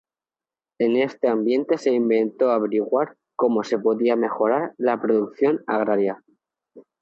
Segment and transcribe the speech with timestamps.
[0.79, 6.23] En este ambiente se intentó averiguar cómo se podía mejorar la producción agraria.